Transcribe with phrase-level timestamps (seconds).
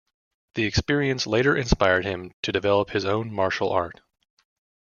[0.55, 4.01] The experience later inspired him to develop his own martial art.